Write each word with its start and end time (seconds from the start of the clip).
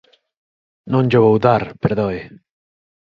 Non 0.91 1.03
llo 1.09 1.23
vou 1.25 1.37
dar, 1.47 1.63
perdoe. 1.83 2.21